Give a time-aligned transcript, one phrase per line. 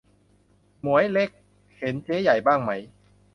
[0.81, 1.29] หมวยเล็ก
[1.77, 2.71] เห็นเจ๊ใหญ่บ้างไหม